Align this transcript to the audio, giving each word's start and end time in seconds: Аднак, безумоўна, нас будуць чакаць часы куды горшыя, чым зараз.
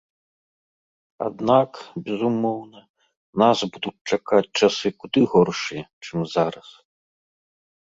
Аднак, 1.27 1.71
безумоўна, 2.07 2.79
нас 3.43 3.57
будуць 3.77 4.03
чакаць 4.15 4.49
часы 4.63 4.87
куды 5.05 5.21
горшыя, 5.37 5.83
чым 6.09 6.19
зараз. 6.35 6.67